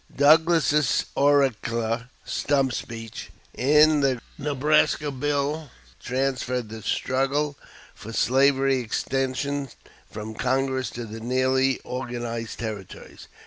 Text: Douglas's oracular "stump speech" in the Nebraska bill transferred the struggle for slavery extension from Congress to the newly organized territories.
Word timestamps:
Douglas's 0.17 1.05
oracular 1.15 2.09
"stump 2.25 2.73
speech" 2.73 3.29
in 3.53 3.99
the 4.01 4.19
Nebraska 4.39 5.11
bill 5.11 5.69
transferred 6.03 6.69
the 6.69 6.81
struggle 6.81 7.55
for 7.93 8.11
slavery 8.11 8.79
extension 8.79 9.69
from 10.09 10.33
Congress 10.33 10.89
to 10.89 11.05
the 11.05 11.19
newly 11.19 11.79
organized 11.83 12.57
territories. 12.57 13.27